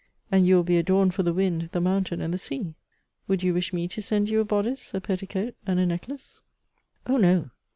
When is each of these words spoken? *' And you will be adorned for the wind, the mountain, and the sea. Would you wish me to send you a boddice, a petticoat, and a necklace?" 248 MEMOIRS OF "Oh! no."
*' 0.17 0.31
And 0.31 0.47
you 0.47 0.55
will 0.55 0.63
be 0.63 0.77
adorned 0.79 1.13
for 1.13 1.21
the 1.21 1.31
wind, 1.31 1.69
the 1.73 1.79
mountain, 1.79 2.21
and 2.21 2.33
the 2.33 2.39
sea. 2.39 2.73
Would 3.27 3.43
you 3.43 3.53
wish 3.53 3.71
me 3.71 3.87
to 3.89 4.01
send 4.01 4.29
you 4.29 4.39
a 4.39 4.43
boddice, 4.43 4.95
a 4.95 4.99
petticoat, 4.99 5.53
and 5.67 5.79
a 5.79 5.85
necklace?" 5.85 6.41
248 7.05 7.05
MEMOIRS 7.05 7.05
OF 7.05 7.13
"Oh! 7.13 7.17
no." 7.19 7.51